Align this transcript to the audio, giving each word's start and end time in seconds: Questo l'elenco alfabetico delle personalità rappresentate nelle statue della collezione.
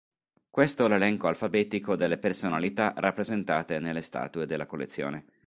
Questo 0.49 0.87
l'elenco 0.87 1.27
alfabetico 1.27 1.95
delle 1.95 2.17
personalità 2.17 2.93
rappresentate 2.97 3.77
nelle 3.77 4.01
statue 4.01 4.47
della 4.47 4.65
collezione. 4.65 5.25